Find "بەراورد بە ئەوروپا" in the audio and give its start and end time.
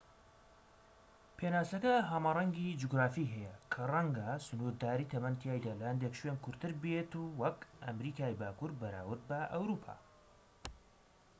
8.79-9.95